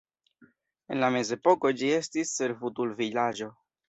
En 0.95 0.99
la 1.03 1.09
mezepoko 1.15 1.71
ĝi 1.81 1.89
estis 1.97 2.31
servutulvilaĝo. 2.39 3.51